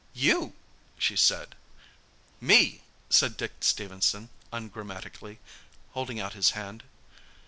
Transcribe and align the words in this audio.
"You!" 0.15 0.53
she 0.97 1.15
said. 1.15 1.53
"Me!" 2.39 2.81
said 3.11 3.37
Dick 3.37 3.51
Stephenson 3.59 4.29
ungrammatically, 4.51 5.37
holding 5.91 6.19
out 6.19 6.33
his 6.33 6.49
hand. 6.57 6.81